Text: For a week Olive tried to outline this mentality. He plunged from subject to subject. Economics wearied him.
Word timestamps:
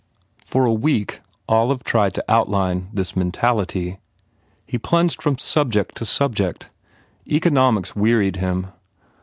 For 0.43 0.65
a 0.65 0.73
week 0.73 1.21
Olive 1.47 1.83
tried 1.83 2.15
to 2.15 2.25
outline 2.27 2.89
this 2.91 3.15
mentality. 3.15 3.99
He 4.65 4.79
plunged 4.79 5.21
from 5.21 5.37
subject 5.37 5.93
to 5.97 6.05
subject. 6.07 6.71
Economics 7.27 7.95
wearied 7.95 8.37
him. 8.37 8.69